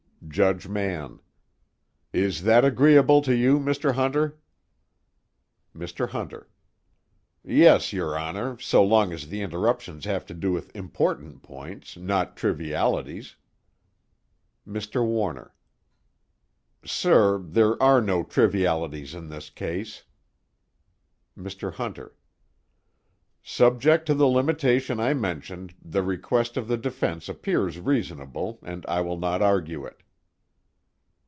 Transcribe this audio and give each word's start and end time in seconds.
JUDGE 0.27 0.69
MANN: 0.69 1.19
Is 2.13 2.43
that 2.43 2.63
agreeable 2.63 3.21
to 3.23 3.35
you, 3.35 3.59
Mr. 3.59 3.95
Hunter? 3.95 4.37
MR. 5.75 6.07
HUNTER: 6.09 6.47
Yes, 7.43 7.91
your 7.91 8.17
Honor, 8.17 8.57
so 8.59 8.81
long 8.81 9.11
as 9.11 9.27
the 9.27 9.41
interruptions 9.41 10.05
have 10.05 10.25
to 10.27 10.33
do 10.35 10.53
with 10.53 10.73
important 10.75 11.41
points, 11.43 11.97
not 11.97 12.37
trivialities. 12.37 13.35
MR. 14.65 15.05
WARNER: 15.05 15.53
Sir, 16.85 17.37
there 17.39 17.81
are 17.83 17.99
no 17.99 18.23
trivialities 18.23 19.13
in 19.15 19.27
this 19.27 19.49
case. 19.49 20.03
MR. 21.37 21.73
HUNTER: 21.73 22.15
Subject 23.43 24.05
to 24.05 24.13
the 24.13 24.27
limitation 24.27 24.97
I 24.99 25.13
mentioned, 25.13 25.73
the 25.83 26.03
request 26.03 26.55
of 26.55 26.69
the 26.69 26.77
defense 26.77 27.27
appears 27.27 27.79
reasonable, 27.81 28.59
and 28.63 28.85
I 28.85 29.01
will 29.01 29.17
not 29.17 29.41
argue 29.41 29.83
it. 29.83 30.03